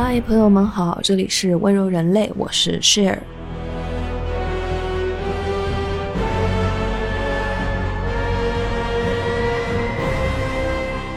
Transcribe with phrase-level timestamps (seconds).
[0.00, 3.18] 嗨，朋友们好，这里是温柔人类，我是 Share。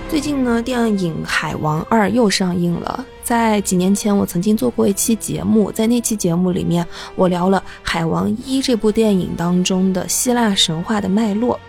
[0.09, 3.05] 最近呢，电影《海王二》又上映了。
[3.21, 6.83] 在几年前，我曾经做过一期节目，在那期节目里面，
[7.15, 11.59] 我聊了《海王一》这部电影当中的希腊神话的脉络。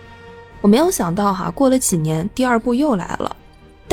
[0.61, 3.35] 我没有想到哈，过了几年，第二部又来了。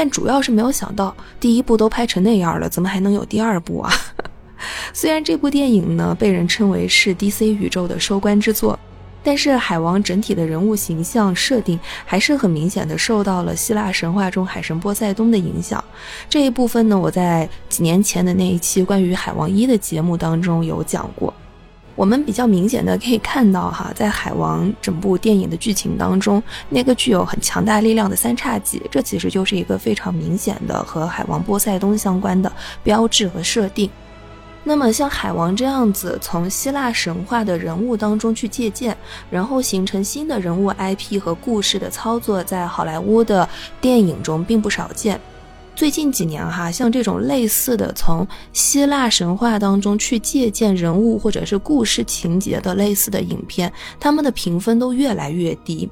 [0.01, 3.93] 但主要是没有想到，第一部都拍成那样了，怎么还能有第二部啊？
[4.95, 8.79] 虽然这部电影呢被人称为是 DC 宇宙的收官之作。
[9.23, 15.85] 但是海王整体的人物形象设定还是很明显的受到了希腊神话中海神波塞冬的影响。
[16.31, 21.35] 这一部分呢，我在几年前的那一期关于海王一的节目当中有讲过。
[21.97, 32.51] 我们比较明显的可以看到哈，在海王整部电影的剧情当中，那个具有很强大力量的三叉戟，这其实就是一个非常明显的和海王波塞冬相关的
[32.83, 33.91] 标志和设定。
[34.63, 38.97] 那么像海王这样子，从希腊神话的人物当中去借鉴，
[39.31, 43.49] 然后形成新的人物 IP 和故事的操作，在好莱坞的
[43.81, 45.21] 电影中并不少见。
[45.81, 55.89] 最近几年哈，像这种类似的从希腊神话当中去借鉴人物或者是故事情节的类似的影片，他们的评分都越来越低。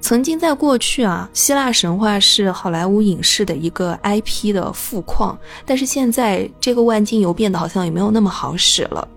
[0.00, 9.08] 曾经在过去啊，希腊神话是好莱坞影视的一个 IP 的富矿，但是现在这个万金油变得好像也没有那么好使了。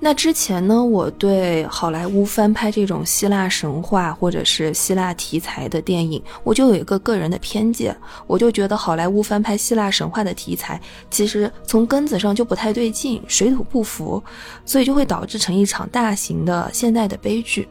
[0.00, 14.22] 那之前呢，我对好莱坞翻拍这种希腊神话或者是希腊题材的电影，我就有一个个人的偏见，我就觉得好莱坞翻拍希腊神话的题材，其实从根子上就不太对劲，水土不服，
[14.64, 17.68] 所以就会导致成一场大型的现代的悲剧。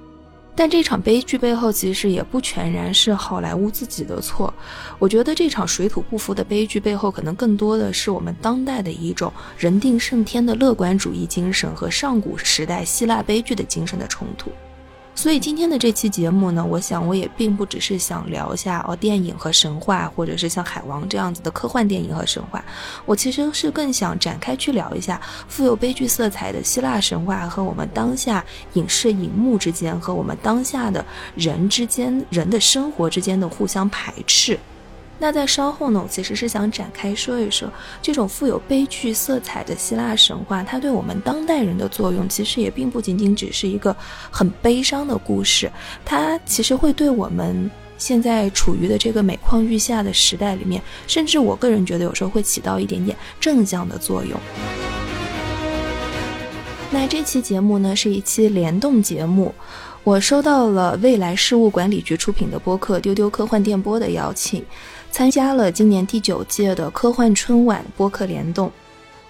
[0.58, 4.52] 但这场悲剧背后其实也不全然是好莱坞自己的错，
[4.98, 14.50] 我觉得这场水土不服的悲剧背后，可能更多的是我们当代的一种人定胜天的乐观主义精神和上古时代希腊悲剧的精神的冲突。
[15.18, 22.64] 所以今天的这期节目呢，我想我也并不只是想聊一下哦电影和神话，或者是像海王这样子的科幻电影和神话，
[23.04, 31.04] 我其实是更想展开去聊一下富有悲剧色彩的希腊神话和我们当下影视荧幕之间和我们当下的
[31.36, 34.58] 人之间人的生活之间的互相排斥。
[35.20, 37.68] 那在稍后呢，我其实是想展开说一说
[38.02, 43.96] 这种富有悲剧色彩的希腊神话，它对我们当代人的作用，其实也并不仅仅只是一个
[44.30, 45.72] 很悲伤的故事，
[46.06, 54.40] 它其实会对我们现在处于的这个每况愈下的时代里面，甚至我个人觉得有时候会起到一点点正向的作用。
[56.92, 59.54] 那这期节目呢，是一期联动节目，
[60.04, 64.64] 我收到了未来事务管理局出品的播客《丢丢科幻电波》的邀请。
[65.18, 68.72] 参加了今年第九届的科幻春晚播客联动，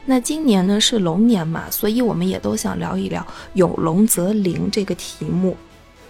[0.03, 3.25] 那今年呢是龙年嘛，所以我们也都想聊一聊
[3.56, 5.56] “有龙则灵”这个题目。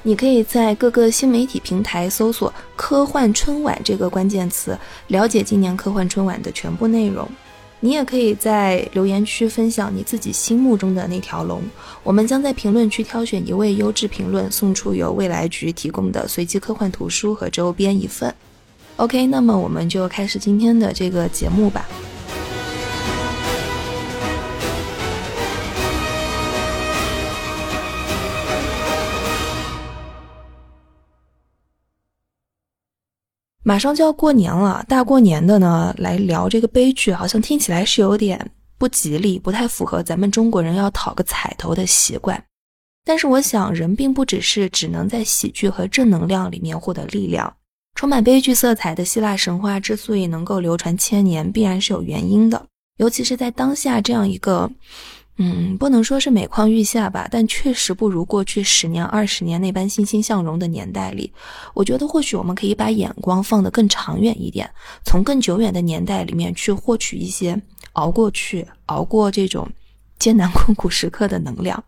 [0.01, 4.75] 你可以在各个新媒体平台搜索“科幻春晚”这个关键词，
[5.09, 7.29] 了解今年科幻春晚的全部内容。
[7.79, 11.61] 你也可以在留言区分享你自己心目中的那条龙，
[12.01, 18.33] 我们将在评论区挑选一位优质评论，送出由未来局提供的随机科幻图书和周边一份。
[18.97, 21.87] OK，那么我们就开始今天的这个节目吧。
[33.61, 42.41] 马上就要过年了，大过年的呢，来聊这个悲剧，好像听起来是有点不吉利，不太符合咱们中国人要讨个彩头的习惯。
[43.03, 47.56] 但是我想，人并不只是只能在喜剧和正能量里面获得力量。
[47.97, 52.63] 充满悲剧色彩的希腊神话之所以能够流传千年，必然是有原因的。
[52.97, 54.69] 尤其是在当下这样一个，
[55.37, 61.33] 嗯，不能说是每况愈下吧，但确实不如过去十年、二十年那般欣欣向荣的年代里，
[61.73, 64.69] 我觉得或许我们可以把眼光放得更长远一点，
[65.03, 67.59] 从更久远的年代里面去获取一些
[67.93, 69.67] 熬过去、熬过这种
[70.19, 71.83] 艰难困苦时刻的能量。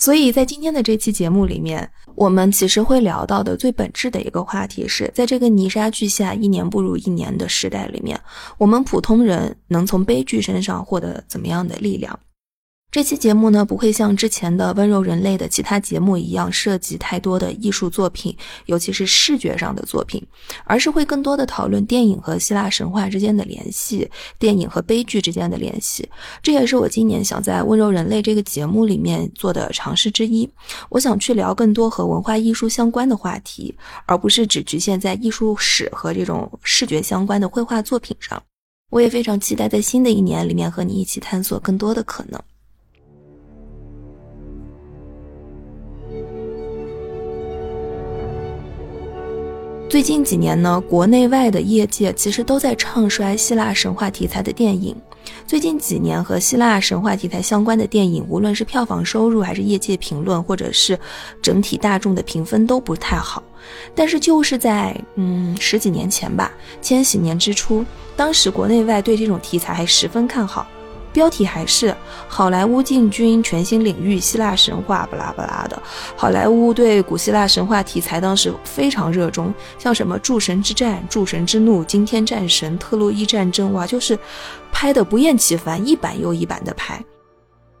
[0.00, 8.18] 所以在今天的这期节目里面，我们其实会聊到的最本质的一个话题是，在这个泥沙俱下、一年不如一年的时代里面，
[8.56, 12.18] 我们普通人能从悲剧身上获得怎么样的力量？
[12.90, 20.20] 这期节目呢，不会像之前的温柔人类的其他节目一样涉及太多的艺术作品，尤其是视觉上的作品，
[20.64, 24.10] 而是会更多的讨论电影和希腊神话之间的联系，
[24.40, 26.08] 电影和悲剧之间的联系。
[26.42, 30.50] 这也是我今年想在温柔人类这个节目里面做的尝试之一。
[30.88, 33.72] 我想去聊更多和文化艺术相关的话题，
[34.04, 38.42] 而不是只局限在艺术史和这种视觉相关的绘画作品上。
[38.90, 42.40] 我也非常期待在新的一年里面和你一起探索更多的可能。
[49.90, 54.94] 最近几年呢，国内外的业界其实都在唱衰希腊神话题材的电影。
[55.48, 60.96] 最近几年和希腊神话题材相关的电影，无论是票房收入，还是业界评论，或者是
[61.42, 63.42] 整体大众的评分都不太好。
[63.92, 67.84] 但是就是在嗯十几年前吧，千禧年之初，
[68.14, 70.68] 当时国内外对这种题材还十分看好。
[71.12, 71.94] 标题还是
[72.28, 75.80] 好莱坞进军全新领域希腊神话，不拉不拉的。
[76.16, 84.18] 好莱坞对古希腊神话题材当时非常热衷，像什么诸神之战、诸神之怒、惊天战神、特洛伊战争，哇，就是
[84.70, 87.02] 拍的不厌其烦，一版又一版的拍。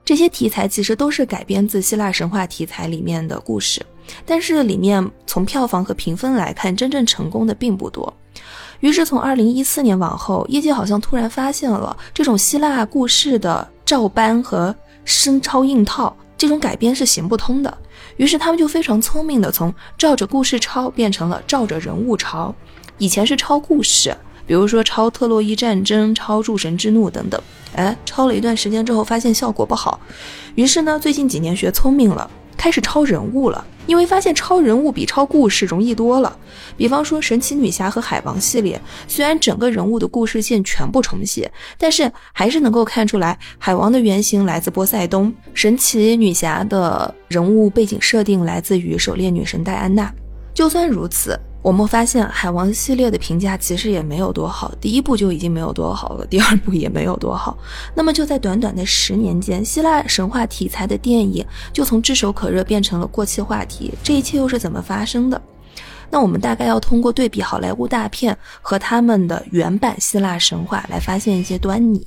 [0.04, 3.80] 这些题材其实都是改编自希腊神话题材里面的故事，
[4.26, 8.12] 但是里面从票房和评分来看，真正成功的并不多。
[8.80, 14.74] 于是，从二零一四年往后，业界好像突然发现了这种希腊故事的照搬和
[15.04, 17.78] 生抄硬套这种改编是行不通的。
[18.16, 22.54] 于是，他们就非常聪明的从照着故事抄变成了照着人物抄。
[22.96, 24.16] 以前是抄故事，
[24.46, 27.40] 比如说抄特洛伊战争、抄诸神之怒等等。
[27.74, 30.00] 哎，抄了一段时间之后，发现效果不好。
[30.54, 32.30] 于是呢，最近几年学聪明了。
[32.60, 36.36] 开始抄人物了，因为发现抄人物比抄故事容易多了。
[36.76, 38.78] 比方说神奇女侠和海王系列，
[39.08, 50.12] 虽然整个人物的故事线全部重写，但是还是能够看出来海王的原型来自波塞冬，神奇女侠的人物背景设定来自于狩猎女神戴安娜。
[50.52, 51.40] 就算如此。
[51.62, 57.58] 我们发现海王系列的评价其实也没有多好，第一部就已经没有多好了，第二部也没有多好。
[57.94, 63.92] 那么就在短短的十年间，希腊神话题材的电影就从炙手可热变成了过气话题。
[64.02, 65.40] 这一切又是怎么发生的？
[66.10, 72.06] 那我们大概要通过对比好莱坞大片和他们的原版希腊神话来发现一些端倪。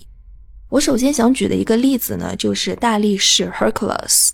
[0.69, 4.31] 我首先想举的一个例子呢，就是大力士 Hercules。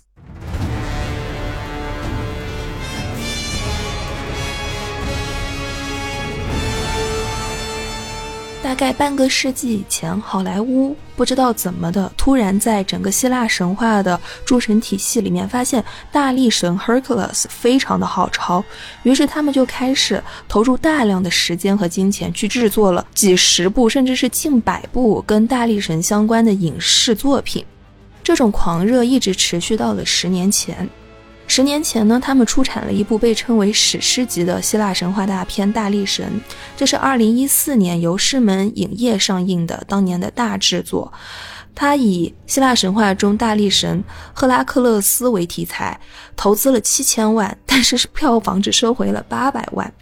[8.62, 18.62] 大概半个世纪以前，好莱坞不知道怎么的，突然在整个希腊神话的诸神体系里面，发现大力神 Hercules 非常的好抄，
[19.02, 27.64] 于是他们就开始投入大量的时间和金钱去制作了几十部，甚至是近百部跟大力神相关的影视作品。
[28.22, 30.88] 这种狂热一直持续到了十年前。
[31.50, 36.24] 十年前呢，他们出产了一部被称为史诗级的希腊神话大片《大力神》，
[36.76, 41.12] 这是二零一四年由狮门影业上映的当年的大制作。
[41.74, 45.98] 它以希腊神话中大力神赫拉克勒斯为题材，
[46.36, 49.92] 投资了七千万，但是票房只收回了八百万。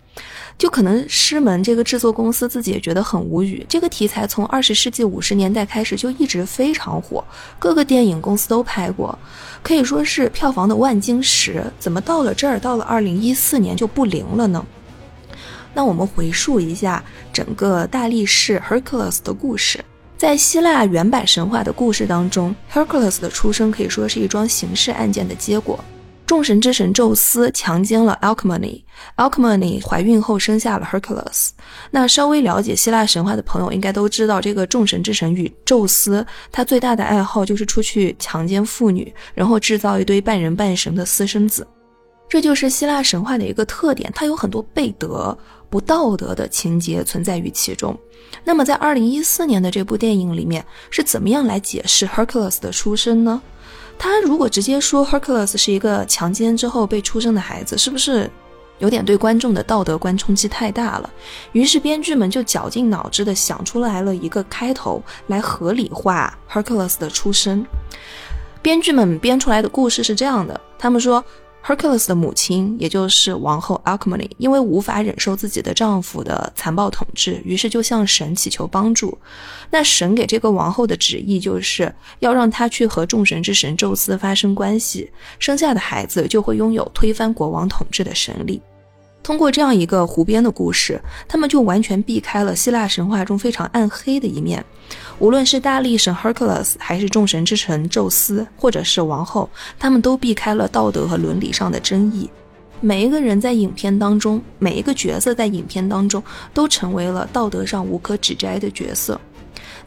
[0.58, 3.64] 就可能狮门这个制作公司自己也觉得很无语。
[3.68, 7.24] 这个题材从二十世纪五十年代开始就一直非常火，
[7.60, 9.16] 各个电影公司都拍过，
[9.62, 11.64] 可以说是票房的万金石。
[11.78, 14.66] 怎么到了这儿，到了二零一四年就不灵了呢？
[15.74, 19.84] 那我们回溯一下整个大力士 Hercules 的故事，
[20.16, 25.78] 在希腊原版神话的故事当中，Hercules 的出生可以说是一桩刑事案件的结果。
[26.28, 31.48] 众神之神宙斯强奸了 Alcmene，Alcmene 怀孕后生下了 Hercules。
[31.90, 41.66] 那稍微了解希腊神话的朋友应该都知道，这个众神之神与宙斯，他最大的爱好就是出去强奸妇女，然后制造一堆半人半神的私生子。
[42.28, 45.36] 这就是希腊神话的一个特点，它有很多背德、
[45.70, 47.98] 不道德的情节存在于其中。
[48.44, 53.40] 那么在二零一四年的这部电影里面，是怎么样来解释 Hercules 的出生呢？
[53.98, 58.30] 他如果直接说 Hercules 是一个强奸之后被出生的孩子，是不是
[58.78, 61.10] 有点对观众的道德观冲击太大了？
[61.52, 67.66] 于是编剧们就绞尽脑汁的想出来了一个开头来合理化 Hercules 的出生。
[68.62, 71.24] 编剧们编出来的故事是这样的：他们说。
[71.68, 79.18] Hercules 的母亲，也就是王后 Alcmene，因为无法忍受自己的丈夫的残暴统治，于是就向神祈求帮助。
[79.68, 88.62] 那神给这个王后的旨意，就是要让她去和众神之神宙斯发生关系，生下的孩子就会拥有推翻国王统治的神力。
[89.28, 94.64] 通过这样一个湖边的故事，他们就完全避开了希腊神话中非常暗黑的一面。
[95.18, 102.30] 无论是大力神 Hercules，还是众神之神宙斯，或者是王后，他们都避开了道德和伦理上的争议。
[102.80, 106.22] 每一个人在影片当中，每一个角色在影片当中
[106.54, 109.20] 都成为了道德上无可指摘的角色。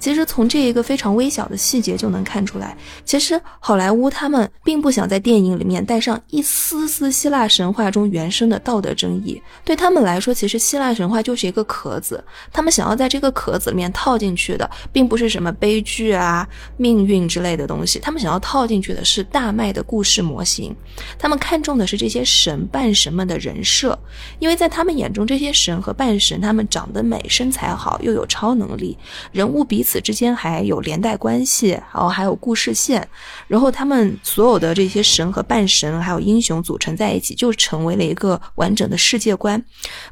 [0.01, 9.39] 其实从这一个非常微小的细节就能看出来，其实好莱坞他们并不想在电影里面带上一丝丝希腊神话中原生的道德争议。
[9.63, 20.75] 对他们来说，其实希腊神话就是一个壳子，他们想要在这个壳子里面套进去的，并不是什么悲剧啊、命运之类的东西，他们想要套进去的是大麦的故事模型。
[21.19, 23.95] 他们看重的是这些神半神们的人设，
[24.39, 28.97] 因为在他们眼中，这些神和半神他们长得美、身材好，又有超能力，
[29.31, 29.90] 人物彼此。
[29.91, 33.05] 此之间还有连带关系，然后还有故事线，
[33.45, 39.61] 然后他们所有的这些神和半神还有英雄组成在一起，就成为了一个完整的世界观，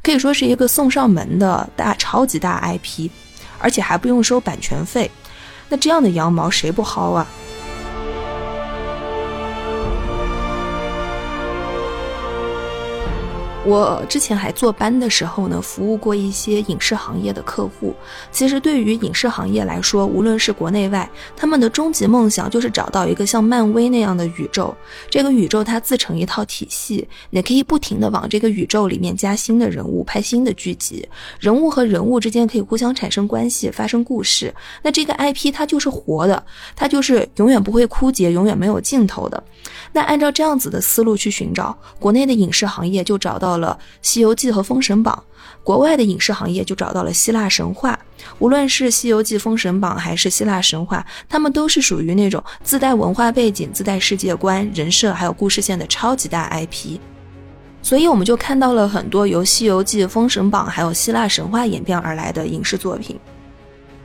[0.02, 3.08] 可以说是一个送上门的大超级大 IP，
[3.58, 5.10] 而且还不用收版权费，
[5.70, 7.26] 那这样的羊毛谁不薅啊？
[13.66, 17.94] 我之前还坐班的时候呢，服务过一些影视行业的客户。
[18.32, 24.74] 其实对于影视行业来说，无论是国内外，他们的终极梦想就是找到一个像漫威那样的宇宙。
[25.10, 31.06] 这个宇宙它自成一套体系，你可以不停的往这个宇宙里面加新的人物，拍新的剧集，
[31.38, 34.52] 人物和人物之间可以互相产生关系，发生故事。
[34.82, 36.42] 那这个 IP 它就是活的，
[36.74, 39.42] 它就是永远不会枯竭，永远没有尽头的。
[39.92, 45.24] 那按照这样子的思路去寻找，国内的影视行业就找到到了《西游记》和《封神榜》，
[45.64, 47.98] 国外的影视行业就找到了希腊神话。
[48.38, 57.00] 无论是《西游记》《封神榜》还是希腊神话，他们都是属于那种自带文化背景、自带世界观、人设还有故事线的超级大 IP。
[57.82, 63.18] 所以我们就看到了很多由《西游记》《封神榜》还有希腊神话演变而来的影视作品。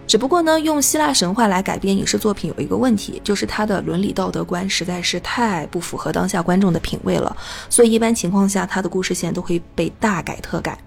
[0.08, 7.36] 只不过呢，用希腊神话来改编影视作品有一个问题，就是它的伦理道德观实在是太不符合当下观众的品味了。
[7.70, 10.78] 所以一般情况下，它的故事线都会被大改特改。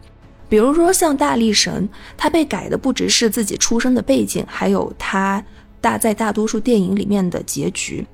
[0.48, 5.44] 比如说像大力神，他被改的不只是自己出生的背景，还有他
[5.80, 8.06] 大在大多数电影里面的结局。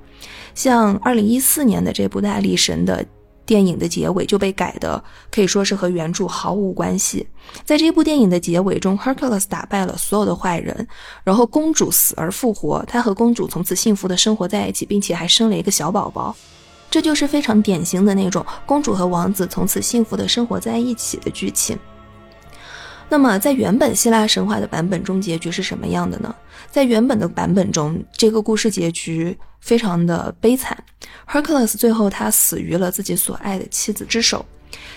[0.55, 3.05] 像二零一四年的这部大力神的。
[3.47, 7.27] 电影的结尾就被改的可以说是和原著毫无关系。
[7.65, 10.87] 在这部电影的结尾中，Hercules 打败了所有的坏人，
[11.23, 16.35] 然后公主死而复活，他和公主从此幸福的生活在一起，并且还生了一个小宝宝。
[16.91, 21.77] 这就是非常典型的那种公主和王子从此幸福的生活在一起的剧情。
[23.09, 26.35] 那么，在原本希腊神话的版本中，结局是什么样的呢？
[26.71, 30.77] 在原本的版本中，这个故事结局非常的悲惨。
[31.29, 34.45] Hercules 最后他死于了自己所爱的妻子之手。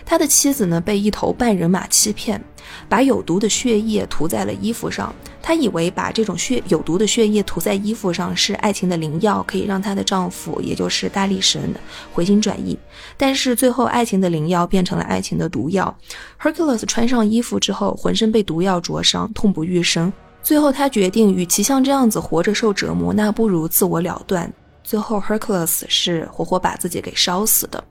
[0.06, 2.44] 他的妻子呢，被一头半人马欺骗，
[2.90, 5.14] 把有毒的血液涂在了衣服上。
[5.42, 11.74] 她以为把这种血有毒的血液涂在衣服上是爱情的灵药，可以让她的丈夫，也就是大力神
[12.14, 12.78] 回心转意。
[13.16, 15.96] 但是最后，爱情的灵药变成了爱情的毒药。
[16.42, 20.12] Hercules 穿上衣服之后，浑身被毒药灼伤，痛不欲生。
[20.44, 24.52] 最后，他决定，与其像这样子活着受折磨，那不如自我了断。
[24.84, 27.84] 最后，Hercules 是活活把自己给烧死的。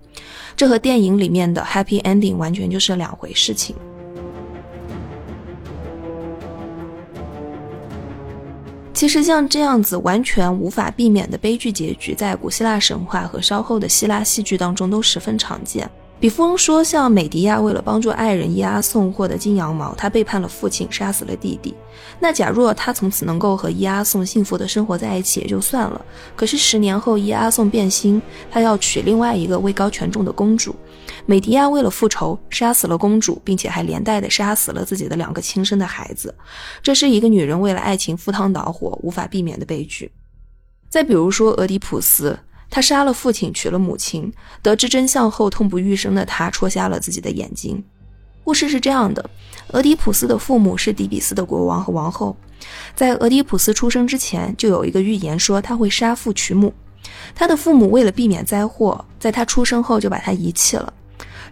[0.57, 3.77] 这和电影里面的 Happy Ending 完全就是两回事情。
[8.97, 15.89] 其实像这样子完全无法避免的悲剧结局，在古希腊神话和稍后的希腊戏剧当中都十分常见。
[16.19, 21.75] 比方说，像美狄亚为了帮助爱人伊阿宋获得金羊毛，他背叛了父亲，杀死了弟弟。
[22.19, 26.03] 那假若他从此能够和伊阿宋幸福的生活在一起也就算了。
[26.35, 30.75] 可是十年后，伊阿宋变心，他要娶另外一个位高权重的公主。
[31.25, 36.35] 美狄亚为了复仇，杀死了公主，并且还连带的杀死了自己的两个亲生的孩子。
[36.83, 40.11] 这是一个女人为了爱情赴汤蹈火无法避免的悲剧。
[40.89, 42.39] 再比如说，俄狄浦斯。
[42.69, 44.33] 他杀了父亲，娶了母亲。
[44.61, 47.83] 得知真相后，痛不欲生的他戳瞎了自己的眼睛。
[48.43, 49.31] 故事是这样的：
[49.69, 52.37] 俄狄浦斯的父母是底比斯的国王和王后。
[52.97, 56.75] 在俄狄浦斯出生之前，就有一个预言说他会杀父娶母。
[57.35, 60.93] 他的父母为了避免灾祸，在他出生后就把他遗弃了。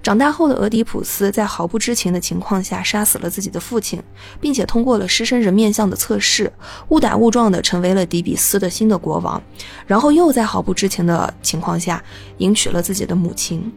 [0.03, 4.03] 长大后的俄狄浦斯在毫不知情的情况下杀死了自己的父亲，
[4.39, 6.53] 并且通过了狮身人面像的测试，
[6.89, 9.43] 误打误撞的成为了底比斯的新的国王，
[9.87, 12.05] 然后又在毫不知情的情况下
[12.37, 13.73] 迎娶了自己的母亲。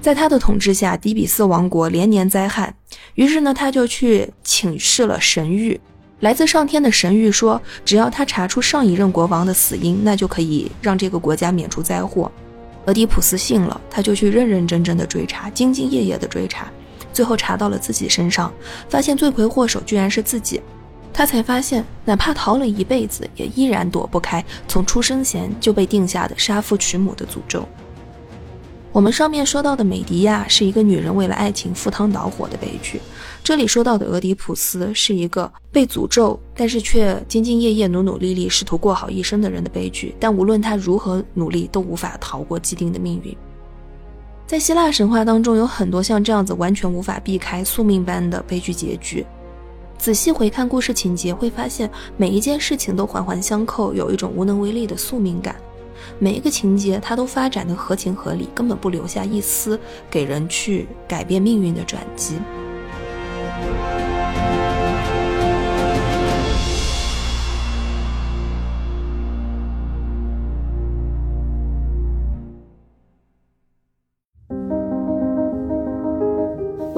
[0.00, 2.74] 在他的统治下，底比斯王国连年灾害，
[3.16, 5.78] 于是呢，他就去请示了神谕。
[6.20, 12.30] 来自上天的神谕说，只要他查出上一任国王的死因，那就可以让这个国家免除灾祸。
[12.86, 16.70] 俄狄浦斯信了，他就去认认真真的追查，兢兢业业的追查，
[17.12, 18.52] 最后查到了自己身上，
[18.88, 20.60] 发现罪魁祸首居然是自己。
[21.12, 27.66] 他才发现，哪怕逃了一辈子，也依然躲不开从出生前就被定下的杀父娶母的诅咒。
[28.92, 33.00] 我们上面说到的美狄亚是一个女人为了爱情赴汤蹈火的悲剧，
[33.42, 40.14] 这里说到的俄狄浦斯是一个被诅咒，但是却兢兢业业、努努力力，试图过好一生的人的悲剧。
[40.20, 43.36] 但无论他如何努力，都无法逃过既定的命运。
[44.46, 49.24] 在希腊神话当中，有很多像这样子完全无法避开宿命般的悲剧结局。
[49.96, 55.56] 仔细回看故事情节，会发现每一件事情都环环相扣，有一种无能为力的宿命感。
[56.18, 59.78] 每一个情节，它都发展的合情合理，根本不留下一丝
[60.10, 62.36] 给人去改变命运的转机。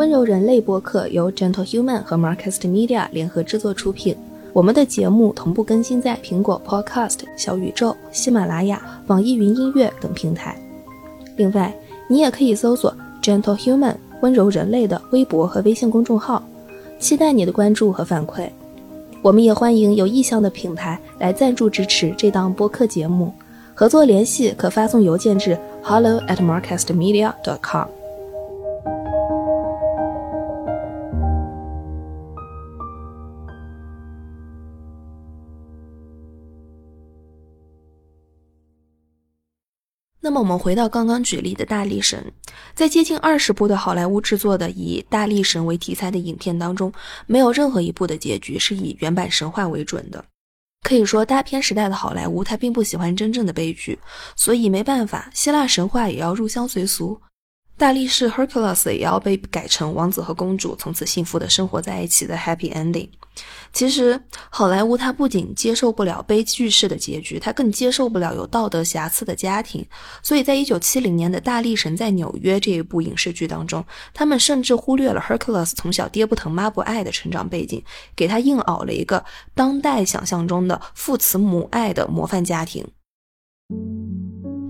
[0.03, 4.17] 温柔人类播客由 Gentle Human 和 Marcast Media 联合制作出品。
[4.53, 10.57] 我们的节目同步更新在苹果 Podcast、小宇宙、喜马拉雅、网易云音乐等平台。
[11.37, 11.73] 另外，
[12.09, 12.93] 你也可以搜索
[13.23, 16.43] Gentle Human 温柔人类的微博和微信公众号，
[16.99, 18.49] 期待你的关注和反馈。
[19.23, 23.33] 我们也欢迎有意向的品牌来赞助支持这档播客节目，
[23.73, 27.87] 合作联系可发送邮件至 hello@marcastmedia.com
[40.25, 42.33] 那么我们回到刚刚举例的大力神，
[42.75, 46.93] 在接近二十部的好莱坞制作的以大力神为题材的影片当中，
[47.27, 50.25] 没有任何一部的结局是以原版神话为准的。
[50.87, 53.99] 可以说，大片时代的好莱坞，他并不喜欢真正的悲剧，
[54.37, 57.21] 所以没办法，希腊神话也要入乡随俗。
[57.77, 63.09] 大力士 Hercules 也要被改成王子和公主从此幸福的生活在一起的 Happy Ending。
[63.73, 64.21] 其实，
[64.51, 69.87] 好莱坞它不仅接受不了悲剧式的结局，它更接受不了有道德瑕疵的家庭。
[70.23, 77.83] 所以在一九七零年的《大力神在纽约》这一部影视剧当中，他们甚至忽略了 Hercules 从小爹不疼妈不爱的成长背景，
[78.15, 79.25] 给他硬熬了一个
[79.55, 82.87] 当代想象中的父慈母爱的模范家庭。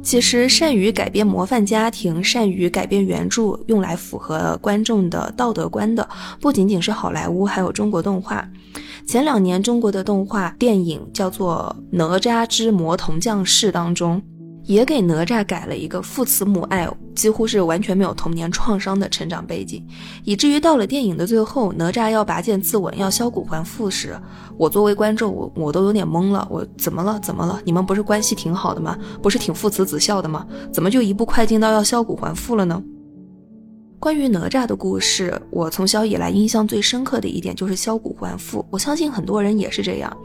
[0.03, 6.07] 其实，善于改变模范家庭、善于改变原著，用来符合观众的道德观的，
[6.41, 8.47] 不仅仅是好莱坞，还有中国动画。
[9.07, 14.21] 前两年，中国的动画电影叫做《哪吒之魔童降世》当中。
[14.65, 19.85] 也给哪吒改了一个父慈母爱，几乎是完全没有童年创伤的成长背景，
[20.25, 24.17] 以至于到了电影的最后，哪吒要拔剑自刎，要削骨还父时，
[24.57, 27.19] 我作为观众，我我都有点懵了，我怎么了？
[27.21, 27.61] 怎么了？
[27.65, 28.97] 你们不是关系挺好的吗？
[29.21, 30.47] 不是挺父慈子孝的吗？
[30.73, 32.83] 怎么就一步快进到要削骨还父了呢？
[34.03, 38.67] 关于哪吒的故事，我从小以来印象最深刻的一点就是削骨还父。
[38.69, 40.17] 我相信很多人也是这样。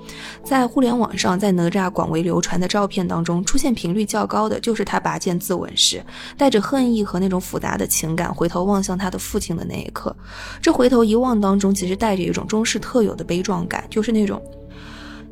[0.43, 6.03] 在互联网上，在哪吒广为流传的照片当中，出现频率较高的就是他拔剑自刎时，
[6.35, 10.15] 带着恨意和那种复杂的情感，回头望向他的父亲的那一刻。
[10.59, 14.41] 这回头一望当中，其实带着一种中式特有的悲壮感，就是那种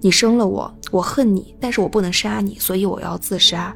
[0.02, 3.76] 你生了我，我恨你，但是我不能杀你，所以我要自杀，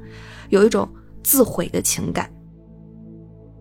[0.49, 0.87] 有一种
[1.23, 2.29] 自毁的情感。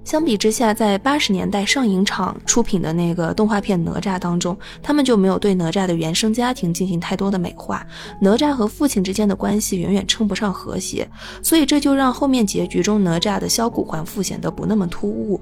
[0.08, 7.86] 相比之下，在八十年代上影厂出品的那个动画片《哪吒》当中，他们就没有对哪吒的原生家庭进行太多的美化，
[8.18, 11.06] 哪吒和父亲之间的关系远远称不上和谐，
[11.42, 15.38] 所以这就让后面结局中哪吒的削骨还父显得不那么突兀。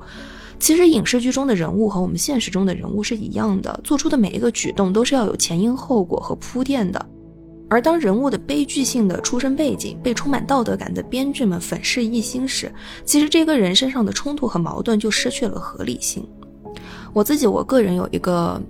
[0.59, 7.07] 其实影视剧中的人物和我们现实中的人物是一样的，做出的每一个举动都是要有前因后果和铺垫的。
[7.69, 12.73] 而当人物的悲剧性的出身背景被充满道德感的编剧们粉饰一新时，
[13.05, 16.27] 其实这个人身上的冲突和矛盾就失去了合理性。
[17.13, 18.61] 我自己，我个人有一个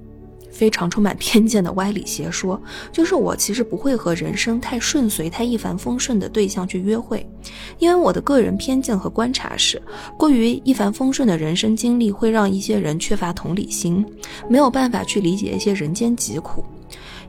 [0.51, 2.59] 非常充满偏见的歪理邪说，
[2.91, 7.29] 就是我其实不会和人生太顺遂、太一帆风顺的对象去约会，
[7.79, 9.83] 因为我的个人偏见和观察是，
[10.17, 14.03] 过于一帆风顺的人生经历会让一些人缺乏同理心，
[14.49, 16.65] 没有办法去理解一些人间疾苦。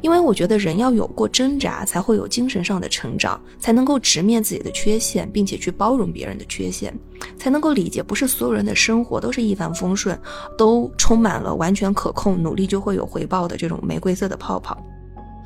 [0.02, 6.94] 因为我觉得人要有过挣扎，才会有精神上的成长，才能够直面自己的缺陷，并且去包容别人的缺陷，
[7.38, 10.20] 才能够理解不是所有人的生活都是一帆风顺，
[10.58, 14.78] 都充满了完全可控、努力就会有回报的这种玫瑰色的泡泡。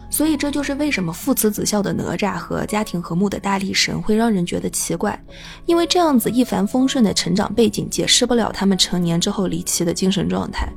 [0.10, 5.18] 所以这就是为什么父慈子孝的哪吒和家庭和睦的大力神会让人觉得奇怪，
[5.66, 10.68] 因为这样子一帆风顺的成长背景解释不了他们成年之后离奇的精神状态。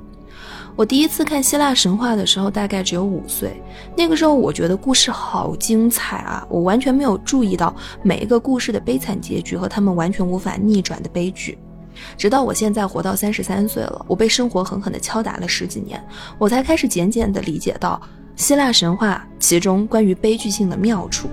[0.76, 3.62] 我第一次看希腊神话的时候，大概只有五岁。
[3.96, 6.44] 那个时候，我觉得故事好精彩啊！
[6.50, 11.56] 我完全没有注意到每一个故事的悲惨结局和他们完全无法逆转的悲剧。
[12.16, 16.04] 直到我现在活到三十三岁了，我被生活狠狠地敲打了十几年，
[16.38, 18.00] 我才开始渐渐地理解到
[18.34, 21.28] 希腊神话其中关于悲剧性的妙处。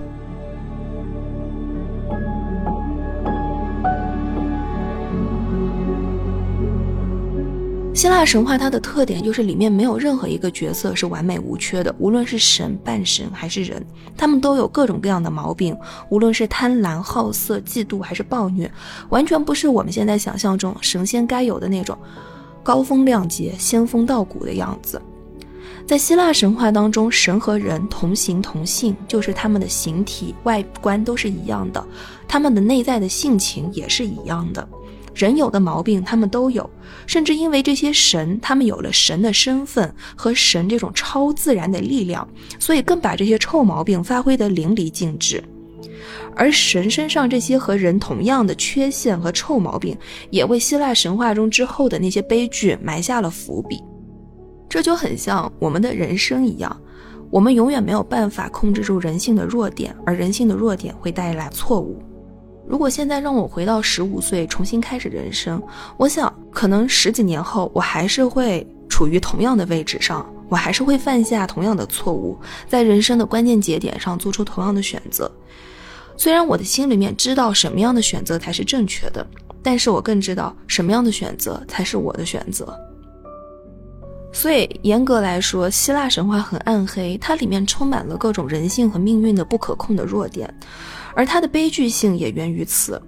[7.94, 13.84] 希腊神话它的特点就是里面没有任何一个角色是完美无缺的，无论是神、半神还是人，
[14.16, 15.76] 他们都有各种各样的毛病，
[16.08, 18.70] 无论是贪婪、好色、嫉妒还是暴虐，
[19.10, 21.96] 完全不是我们现在想象中神仙该有的那种
[22.62, 25.00] 高风亮节、仙风道骨的样子。
[25.86, 31.86] 在希腊神话当中，神和人同形同性，就是他们的形体外观都是一样的，
[32.26, 34.66] 他们的内在的性情也是一样的。
[35.14, 36.68] 人有的毛病，他们都有，
[37.06, 42.26] 甚至因为这些神，他们有了神的身份和神这种超自然的力量，
[42.58, 45.42] 所以更把这些臭毛病发挥得淋漓尽致。
[46.34, 49.96] 而神身上这些和人同样的缺陷和臭毛病，
[50.30, 53.78] 也为希腊神话中之后的那些悲剧埋下了伏笔。
[54.66, 56.74] 这就很像我们的人生一样，
[57.30, 62.02] 我们永远没有办法控制住人性的弱点，而人性的弱点会带来错误。
[62.72, 65.62] 如果现在让我回到十五岁重新开始人生，
[65.98, 72.34] 我想可能十几年后我还是会处于同样的位置上，我还是会犯下同样的错误，
[72.66, 75.30] 在人生的关键节点上做出同样的选择。
[76.16, 79.26] 虽然我的心里面知道什么样的选择才是正确的，
[79.62, 82.74] 但是我更知道什么样的选择才是我的选择。
[84.32, 90.52] 所以，严格来说，希腊神话很暗黑，它里面充满了各种人性和命运的不可控的弱点，
[91.14, 93.00] 而它的悲剧性也源于此。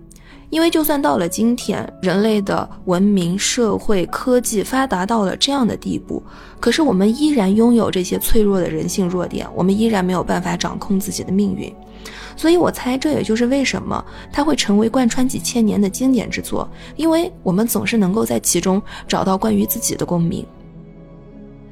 [0.51, 6.23] 因为就算到了今天，人类的文明、社会、科技发达到了这样的地步，
[6.61, 11.75] 可是我们依然拥有这些脆弱的人性弱点，我们依然没有办法掌控自己的命运。
[12.37, 20.47] 所以我猜，这也就是为什么它会成为贯穿几千年的经典之作，因为我们总是能够在其中找到关于自己的共鸣。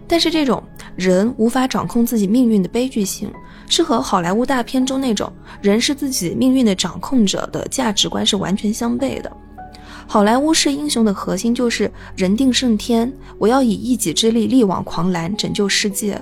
[0.08, 0.62] 但是这种
[0.96, 3.30] 人无法掌控自己命运的悲剧性，
[3.72, 5.32] 是和好莱坞大片中那种
[5.62, 9.34] 人是自己命运的掌控者的价值观是完全相悖的。
[10.06, 16.16] 好莱坞式英雄的核心就是人定胜天，我要以一己之力力挽狂澜，拯救世界；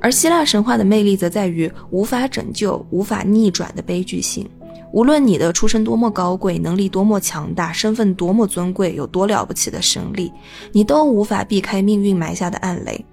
[0.00, 4.44] 而希腊神话的魅力则在于无法拯救、无法逆转的悲剧性。
[4.92, 10.32] 无论你的出身多么高贵，能力多么强大，身份多么尊贵，有多了不起的神力，
[10.72, 13.06] 你都无法避开命运埋下的暗雷。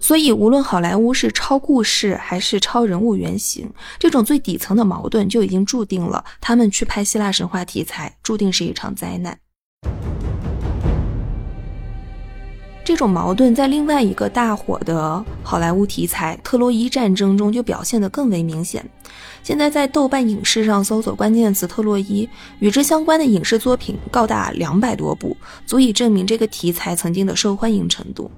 [0.00, 9.38] 所以，无论好莱坞是超故事还是超人物原型，这种最底层的矛盾就已经注定了他们去拍希腊神话题材，注定是一场灾难。
[12.82, 18.84] 这种矛盾在另外一个大火的好莱坞题材《特洛伊战争》中就表现得更为明显。
[19.44, 25.36] 现在在豆瓣影视上搜索关键词“特洛伊”，与之相关的影视作品高达两百多部，
[25.66, 28.28] 足以证明这个题材曾经的受欢迎程度。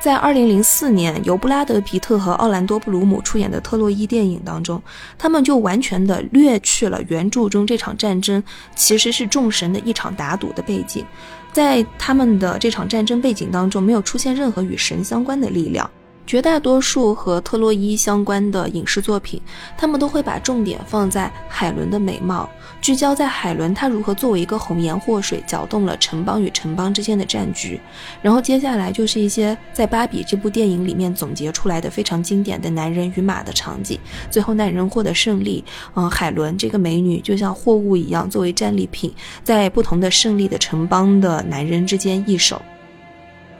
[0.00, 4.80] 在二零零四年由布拉德·皮特和奥兰多·布鲁姆出演的《特洛伊》电影当中，
[5.18, 8.42] 他们就完全的略去了原著中这场战争
[8.76, 11.04] 其实是众神的一场打赌的背景，
[11.52, 15.90] 在他们的这场战争背景当中，没有出现任何与神相关的力量。
[16.28, 19.40] 绝大多数和特洛伊相关的影视作品，
[19.78, 22.46] 他们都会把重点放在海伦的美貌，
[22.82, 27.80] 聚焦在海伦她如何作为一个红颜祸水，搅动了城邦与城邦之间的战局。
[28.20, 33.98] 然后接下来就是一些在《芭比》这部电影里面总结出来的非常经典的男人与马的场景。
[34.30, 35.64] 最后男人获得胜利，
[35.94, 39.10] 嗯，海伦这个美女就像货物一样作为战利品，
[39.42, 42.60] 在不同的胜利的城邦的男人之间易手。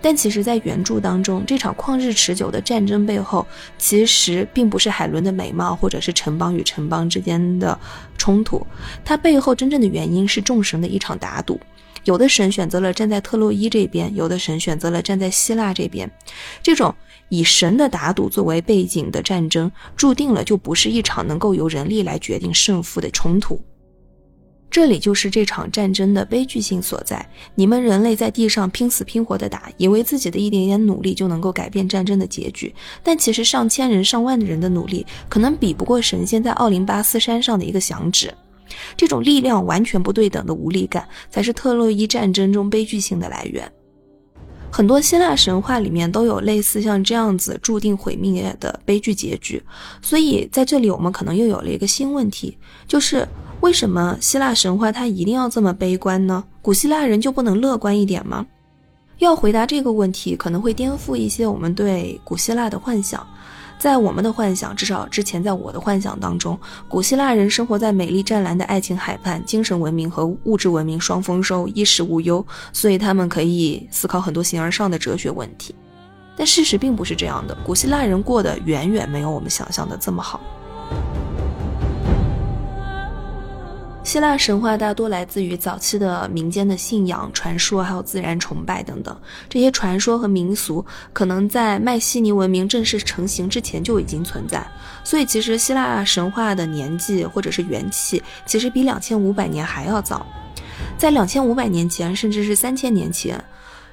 [0.00, 3.46] 但其实，在原著当中，这场旷日持久的战争背后，
[3.78, 7.78] 其实并不是海伦的美貌，或者是城邦与城邦之间的
[8.16, 8.64] 冲突。
[9.04, 11.58] 它背后真正的原因是众神的一场打赌。
[12.04, 16.10] 有的神选择了站在特洛伊这边，有的神选择了站在希腊这边。
[16.62, 16.94] 这种
[17.28, 23.60] 以神的打赌作为背景的战争，注定了就不是一场能够由人力来决定胜负的冲突。
[24.70, 27.26] 这里就是这场战争的悲剧性所在。
[27.54, 38.32] 你们人类在地上拼死拼活的打，以为自己的一点点努力就能够改变战争的结局，但其实上千人、上万的人的努力，可能比不过神仙在奥林巴斯山上的一个响指。
[38.94, 43.72] 这种力量完全不对等的无力感，才是特洛伊战争中悲剧性的来源。
[44.70, 49.62] 很多希腊神话里面都有类似像这样子注定毁灭的悲剧结局，
[50.02, 53.26] 所以在这里我们可能又有了一个新问题，就是。
[53.60, 56.44] 为什么希腊神话它一定要这么悲观呢？
[56.62, 58.46] 古希腊人就不能乐观一点吗？
[59.18, 63.26] 要回答这个问题，可能会颠覆一些我们对古希腊的幻想。
[63.76, 75.74] 在我们的幻想，至少之前在我的幻想当中，古希腊人生活在美丽湛蓝的爱情海畔，精神文明和物质文明双丰收，衣食无忧，所以他们可以思考很多形而上的哲学问题。
[76.36, 80.40] 但事实并不是这样的，古希腊人过得远远没有我们想象的这么好。
[84.08, 89.14] 希腊神话大多来自于早期的民间的信仰、传说，还有自然崇拜等等。
[89.50, 94.66] 这些传说和民俗可能在迈锡尼文明正式成型之前就已经存在。
[95.04, 100.26] 所以，其实希腊神话的年纪或者是元气，其实比两千五百年还要早。
[100.96, 103.38] 在两千五百年前，甚至是三千年前，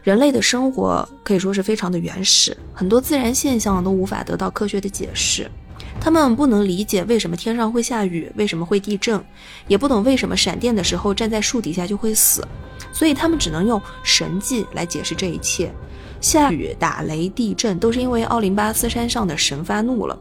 [0.01, 5.51] 人类的生活可以说是非常的原始，很多自然现象都无法得到科学的解释。
[5.99, 9.23] 他们不能理解为什么天上会下雨，为什么会地震，
[9.67, 12.47] 也不懂为什么闪电的时候站在树底下就会死，
[12.93, 15.73] 所以他们只能用神迹来解释这一切。
[16.21, 20.17] 下雨、打雷、地震都是因为奥林巴斯山上的神发怒了。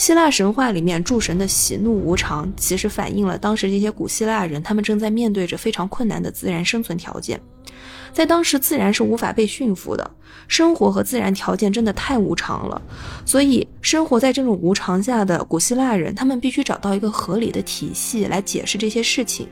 [0.00, 7.38] 希腊神话里面诸神的喜怒无常，其实反映了当时这些古希腊人他们正在面对着非常困难的自然生存条件。
[8.10, 10.10] 在当时，自然是无法被驯服的，
[10.48, 12.80] 生活和自然条件真的太无常了。
[13.26, 19.46] 所以，生活在这种无常下的古希腊人，他们必须找到一个合理的体系来解释这些事情。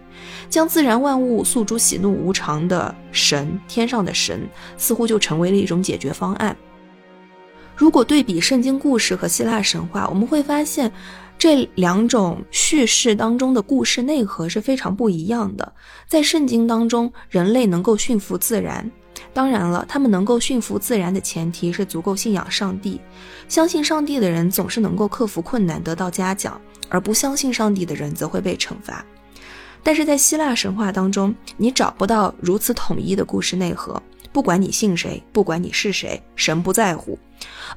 [0.48, 6.56] 将自然万物诉诸喜怒无常的神，天上的神，似乎就成为了一种解决方案。
[7.78, 10.92] 如果对比圣经故事和希腊神话，我们会发现。
[11.38, 15.72] 这两种叙事当中的故事内核是非常不一样的。
[16.08, 18.90] 在圣经当中，人类能够驯服自然，
[19.32, 23.00] 当然了，他们能够驯服自然的前提是足够信仰上帝。
[23.46, 29.06] 相信上帝的人总是能够克服困难，得到嘉奖；而不相信上帝的人则会被惩罚。
[29.84, 34.02] 但是在希腊神话当中，你找不到如此统一的故事内核。
[34.32, 37.16] 不管你信谁，不管你是谁，神不在乎。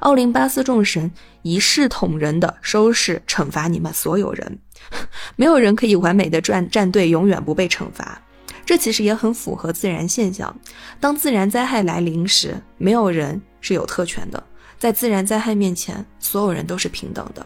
[0.00, 1.10] 奥林巴斯众神
[1.42, 4.58] 一视同仁的收拾惩罚你们所有人，
[5.36, 8.20] 没有人可以完美的站站队永远不被惩罚。
[8.64, 10.54] 这其实也很符合自然现象。
[11.00, 14.42] 当自然灾害来临时，没有人是有特权的，
[14.78, 17.44] 在自然灾害面前，所有人都是平等的。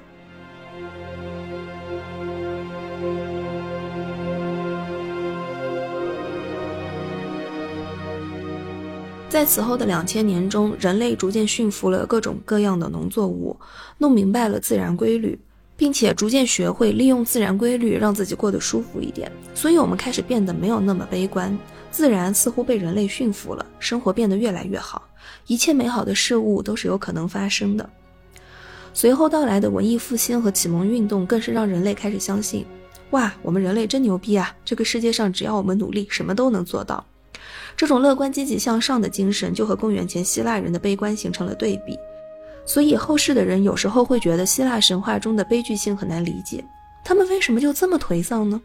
[9.37, 13.55] 在此后的两千年中，人类逐渐驯服了各种各样的农作物，
[13.99, 15.39] 弄明白了自然规律，
[15.77, 19.31] 并且逐渐学会利用自然规律让自己过得舒服一点。
[19.55, 21.55] 所以，我们开始变得没有那么悲观，
[21.91, 25.07] 自然似乎被人类驯服了，生活变得越来越好，
[25.49, 27.87] 一切美好的事物都是有可能发生的。
[28.95, 32.65] 随后到来的文艺复兴和启蒙运动，更是让人类开始相信：
[33.11, 34.51] 哇，我们人类真牛逼啊！
[34.65, 37.05] 这个世界上只要我们努力，什么都能做到。
[37.77, 41.99] 这种乐观积极向上的精神，就和公元前希腊人的悲观形成了对比。
[42.65, 46.65] 所以后世的人有时候会觉得希腊神话中的悲剧性很难理解，
[47.05, 48.61] 他们为什么就这么颓丧呢？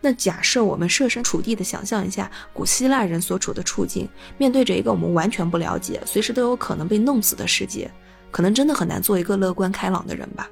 [0.00, 7.90] 那假设我们设身处地的想象一下古希腊人所处的处境，面对着一个我们完全不了解、随时都有可能被弄死的世界，
[8.30, 10.50] 可能真的很难做一个乐观开朗的人吧。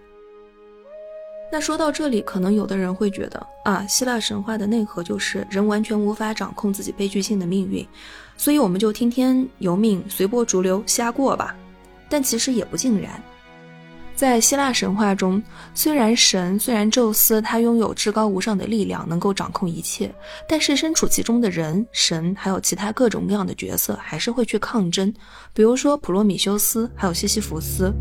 [1.54, 7.86] 那说到这里，可能有的人会觉得啊，希腊神话的内核就是人完全无法掌控自己悲剧性的命运，
[8.36, 11.54] 所以我们就听天由命，随波逐流，瞎过吧。
[12.08, 13.22] 但其实也不尽然，
[14.16, 15.40] 在希腊神话中，
[15.76, 20.12] 虽然神，虽然宙斯他拥有至高无上的力量，能够掌控一切，
[20.48, 25.14] 但是身处其中的人、神还有其他各种各样的角色，还是会去抗争。
[25.52, 27.94] 比如说普罗米修斯，还有西西弗斯。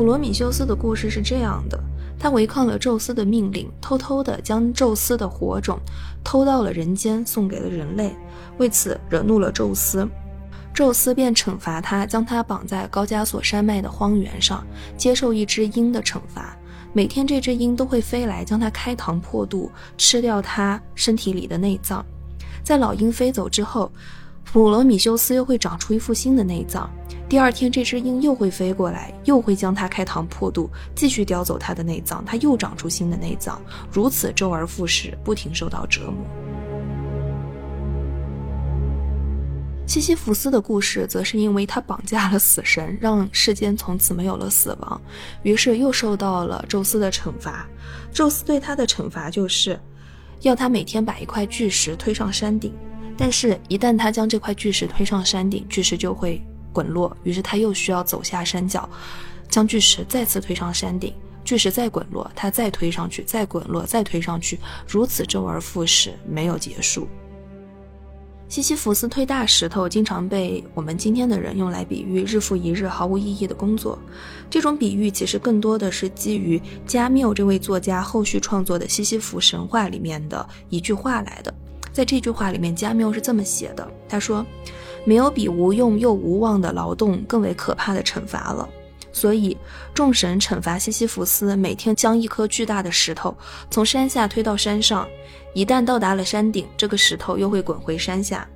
[0.00, 1.78] 普罗米修斯的故事是这样的：
[2.18, 5.78] 他违抗了宙斯的命令，偷偷的将宙斯的火种
[6.24, 8.16] 偷到了人间，送给了人类，
[8.56, 10.08] 为此惹怒了宙斯。
[10.72, 16.56] 宙斯便惩罚他，将他绑在高加索山脉的荒原上，接受一只鹰的惩罚。
[16.94, 22.02] 每天，这只鹰都会飞来，将他开膛破肚，吃掉他身体里的内脏。
[22.64, 23.92] 在老鹰飞走之后，
[24.52, 26.90] 普罗米修斯又会长出一副新的内脏。
[27.28, 32.24] 第二天，这只鹰又会飞过来，又会将它开膛破肚，继续叼走它的内脏。
[32.26, 36.16] 它又长出新的内脏，如此周而复始，不停受到折磨。
[39.86, 45.00] 西西弗斯的故事，则是因为他绑架了死神，让世间从此没有了死亡，
[45.44, 47.68] 于是又受到了宙斯的惩罚。
[48.12, 49.78] 宙斯对他的惩罚就是，
[50.40, 52.72] 要他每天把一块巨石推上山顶，
[53.20, 56.42] 但是，一旦他将这块巨石推上山顶，巨石就会。
[56.72, 58.88] 滚落，于是他又需要走下山脚，
[59.48, 61.12] 将巨石再次推上山顶。
[61.44, 64.56] 巨石再滚落，他再推上去，再滚落，再推上去，
[64.86, 67.08] 如此周而复始，没有结束。
[68.48, 73.98] 西西弗斯推大石头，经常被我们今天的人用来比喻日复一日毫无意义的工作。
[74.48, 81.52] 这种比喻其实更多的是基于加缪这位作家后续创作的《西西弗神话》里面的一句话来的。
[82.00, 84.46] 在这句话里面，加缪是这么写的：他说。
[85.04, 88.68] 没有比无用又无望的劳动更为可怕的惩罚了。
[89.12, 89.56] 所以
[89.94, 93.34] 众神惩罚西西弗斯，每天将一颗巨大的石头
[93.70, 95.08] 从山下推到山上，
[95.54, 98.46] 一旦到达了山顶，这个石头又会滚回山下，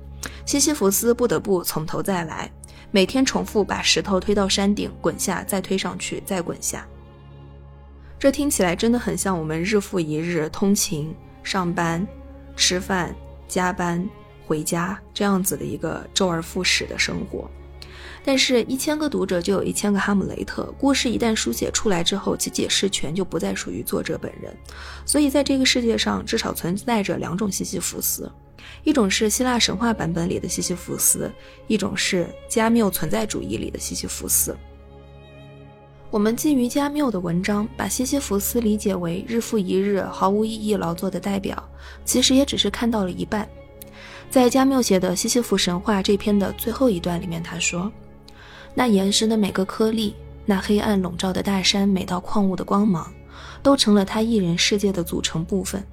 [0.45, 2.47] 西西弗斯不得不从头再来，
[2.91, 6.87] 每天重复把石头推到山顶，滚下，再推上去，再滚下。
[8.19, 12.07] 这听起来真的很像我们日复一日通勤、上班、
[12.55, 13.13] 吃饭、
[13.47, 14.07] 加班、
[14.45, 17.49] 回家这样子的一个周而复始的生活。
[18.23, 20.73] 但是，一千个读者就有一千个哈姆雷特。
[20.79, 24.51] 故事一旦书写出来之后，其解释权就不再属于作者本人。
[25.05, 28.31] 所以，在这个世界上，至少存在着两种西西弗斯：
[28.83, 31.31] 一种是希腊神话版本里的西西弗斯，
[31.67, 34.57] 一种是加缪存在主义里的西西弗斯。
[36.15, 41.61] 我们基于加缪的文章，把西西弗斯理解为日复一日毫无意义劳作的代表，
[42.05, 43.45] 其实也只是看到了一半。
[44.29, 47.91] 在加缪写的《西西弗神话》这篇的最后一段里面，他说。
[48.73, 53.11] 那岩石的每个颗粒，那黑暗笼罩的大山每道矿物的光芒，
[53.61, 55.83] 都成了他一人世界的组成部分。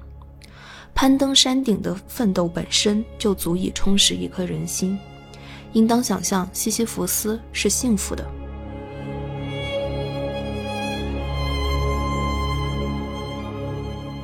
[0.94, 4.96] 攀登山顶的奋斗本身就足以充实一颗人心。
[5.72, 8.24] 应当想象，西西弗斯是幸福的。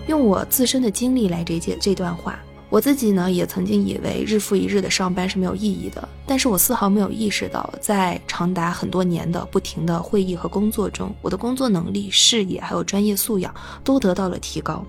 [0.08, 2.38] 用我自身的经历来理解这段话。
[2.70, 14.84] 我自己呢，也曾经以为日复一日的上班是没有意义的，但是我丝毫没有意识到，在长达很多年的不停的会议和工作中，我的工作能力、视野还有专业素养都得到了提高。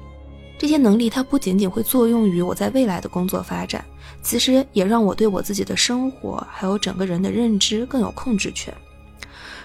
[0.58, 3.84] 这些能力它不仅仅会作用于我在未来的工作发展，
[4.22, 8.74] 其实也让我对我自己的生活还有整个人的认知更有控制权。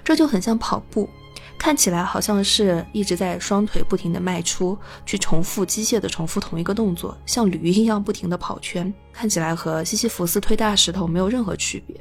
[0.05, 1.09] 这就很像跑步。
[1.57, 11.99] 看起来好像是一直在双腿不停地迈出，去重复机械的重复同一个动作，像驴一样不停地跑圈，看起来和西西弗斯推大石头没有任何区别。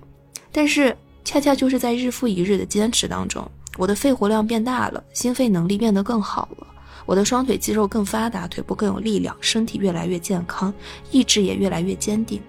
[0.52, 6.68] 但是恰恰就是在日复一日的坚持当中，我的肺活量变大了，心肺能力变得更好了，
[7.06, 10.74] 我的双腿肌肉更发达，腿部更有力量，身体越来越健康，
[11.12, 12.42] 意志也越来越坚定。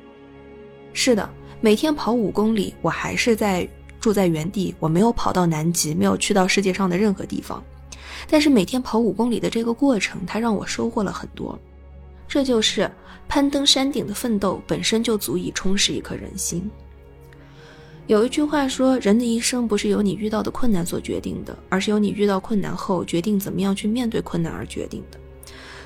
[0.93, 3.69] 是的，每天跑五公里，我还是在。
[4.05, 7.65] 住在原地，我没有跑到南极，没有去到世界上的任何地方，
[8.29, 11.59] 但是每天跑五公里的这个过程，它让我收获了很多。
[12.29, 12.91] 这就是
[13.27, 16.71] 攀登山顶的奋斗本身就足以充实一颗人心。
[18.07, 25.19] 有一句话说，人的一生不是由你遇到的困难所决定的，而是由你遇到困难后决定怎么样去面对困难而决定的。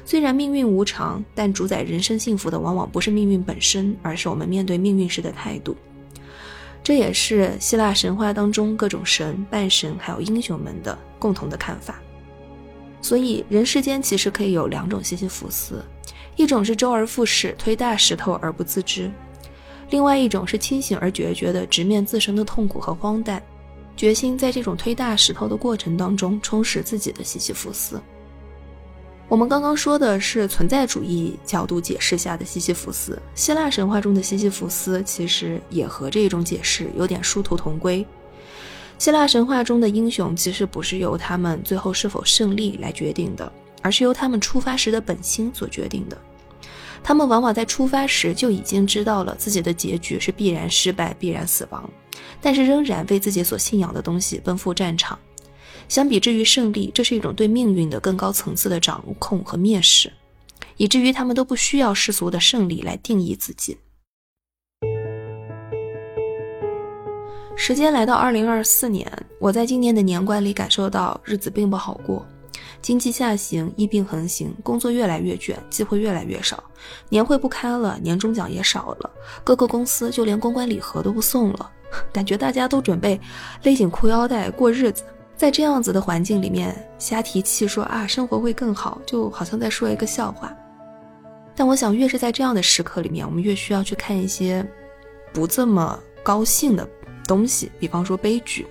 [0.04, 5.76] 虽然命运无常，但主宰人生幸福的往往不是命运本身，而是我们面对命运时的态度。
[6.88, 12.00] 这也是希腊神话当中各种神、半神还有英雄们的共同的看法。
[13.02, 15.84] 所以，人世间其实可以有两种西西弗斯：
[16.34, 19.10] 一种是周而复始推大石头而不自知；
[19.90, 23.42] 另外一种是清醒而决绝的直面自身的痛苦和荒诞，
[23.94, 28.00] 决心在这种推大石头的过程当中充实自己的西西弗斯。
[29.28, 38.04] 我们刚刚说的是存在主义角度解释下的西西弗斯，希腊神话中的西西弗斯其实也和这种解释有点殊途同归。
[38.96, 46.16] 希腊神话中的英雄其实不是由他们最后是否胜利来决定的，而是由他们出发时的本心所决定的。
[47.04, 51.88] 他们往往在出发时就已经知道了自己的结局是必然失败、必然死亡，
[52.40, 55.18] 但是仍然为自己所信仰的东西奔赴战场。
[55.88, 60.12] 相比之于胜利，这是一种对命运的更高层次的掌控和蔑视，
[60.76, 63.76] 以至于他们都不需要世俗的胜利来定义自己。
[67.56, 72.24] 时间来到二零二四年，我在今年的年关里感受到日子并不好过，
[72.80, 76.62] 经济下行，疫病横行，工作越来越卷，机会越来越少，
[77.08, 79.10] 年会不开了，年终奖也少了，
[79.42, 81.70] 各个公司就连公关礼盒都不送了，
[82.12, 83.18] 感觉大家都准备
[83.64, 85.02] 勒紧裤腰带过日子。
[85.38, 90.52] 在这样子的环境里面，瞎提气说啊，生活会更好，就好像在说一个笑话。
[91.54, 94.66] 但我想，越是在这样的时刻里面，我们越需要去看一些
[95.32, 96.88] 不这么高兴的
[97.24, 98.66] 东西，比方说悲剧，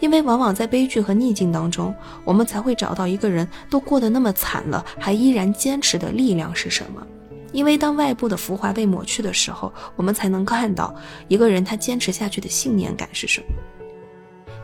[0.00, 1.94] 因为往往在悲剧和逆境当中，
[2.24, 7.06] 我们才会找到一个人都过得那么惨了，还依然坚持的力量是什么。
[7.52, 10.94] 因为当外部的浮华被抹去的时候，我们才能看到
[11.28, 13.46] 一个人他坚持下去的信念感是什么。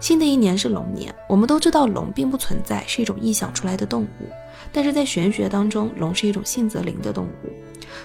[0.01, 4.29] 新的一年是龙年，我们都知道龙并不存在，是一种臆想出来的动物。
[4.73, 7.49] 但是在玄学当中，龙是一种性则灵的动物，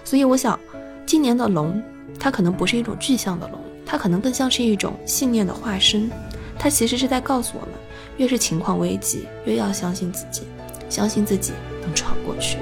[0.03, 0.59] 所以我想，
[1.05, 1.81] 今年的龙，
[2.19, 6.09] 它可能不是一种具象的龙，它可能更像是一种信念的化身。
[6.57, 7.71] 它其实是在告诉我们，
[8.17, 10.43] 越是情况危急，越要相信自己，
[10.89, 11.51] 相信自己
[11.81, 12.57] 能闯过去。